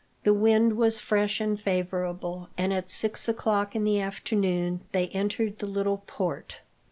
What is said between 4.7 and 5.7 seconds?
they entered the